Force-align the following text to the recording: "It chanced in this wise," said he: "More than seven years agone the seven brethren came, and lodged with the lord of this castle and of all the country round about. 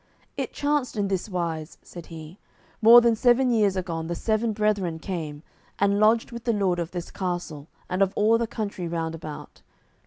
"It 0.35 0.51
chanced 0.51 0.97
in 0.97 1.09
this 1.09 1.29
wise," 1.29 1.77
said 1.83 2.07
he: 2.07 2.39
"More 2.81 3.01
than 3.01 3.15
seven 3.15 3.51
years 3.51 3.75
agone 3.75 4.07
the 4.07 4.15
seven 4.15 4.51
brethren 4.51 4.97
came, 4.97 5.43
and 5.77 5.99
lodged 5.99 6.31
with 6.31 6.43
the 6.45 6.53
lord 6.53 6.79
of 6.79 6.89
this 6.89 7.11
castle 7.11 7.67
and 7.87 8.01
of 8.01 8.11
all 8.15 8.39
the 8.39 8.47
country 8.47 8.87
round 8.87 9.13
about. 9.13 9.61